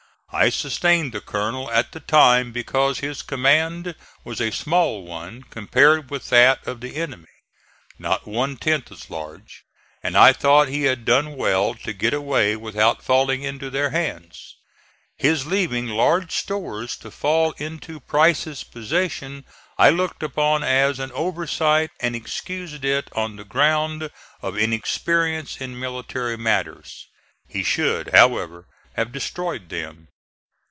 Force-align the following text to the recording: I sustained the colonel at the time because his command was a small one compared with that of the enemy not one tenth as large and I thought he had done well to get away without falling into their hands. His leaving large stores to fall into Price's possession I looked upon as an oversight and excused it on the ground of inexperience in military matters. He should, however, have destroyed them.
I 0.33 0.49
sustained 0.49 1.11
the 1.11 1.19
colonel 1.19 1.69
at 1.71 1.91
the 1.91 1.99
time 1.99 2.53
because 2.53 2.99
his 2.99 3.21
command 3.21 3.95
was 4.23 4.39
a 4.39 4.49
small 4.53 5.03
one 5.03 5.43
compared 5.43 6.09
with 6.09 6.29
that 6.29 6.65
of 6.65 6.79
the 6.79 6.95
enemy 6.95 7.27
not 7.99 8.25
one 8.25 8.55
tenth 8.55 8.89
as 8.93 9.09
large 9.09 9.65
and 10.01 10.15
I 10.17 10.31
thought 10.31 10.69
he 10.69 10.83
had 10.83 11.03
done 11.03 11.35
well 11.35 11.73
to 11.75 11.91
get 11.91 12.13
away 12.13 12.55
without 12.55 13.03
falling 13.03 13.43
into 13.43 13.69
their 13.69 13.89
hands. 13.89 14.55
His 15.17 15.45
leaving 15.47 15.87
large 15.89 16.31
stores 16.31 16.95
to 16.99 17.11
fall 17.11 17.51
into 17.57 17.99
Price's 17.99 18.63
possession 18.63 19.43
I 19.77 19.89
looked 19.89 20.23
upon 20.23 20.63
as 20.63 20.97
an 20.99 21.11
oversight 21.11 21.91
and 21.99 22.15
excused 22.15 22.85
it 22.85 23.09
on 23.11 23.35
the 23.35 23.43
ground 23.43 24.09
of 24.41 24.57
inexperience 24.57 25.59
in 25.59 25.77
military 25.77 26.37
matters. 26.37 27.05
He 27.49 27.63
should, 27.63 28.11
however, 28.13 28.65
have 28.95 29.11
destroyed 29.11 29.67
them. 29.67 30.07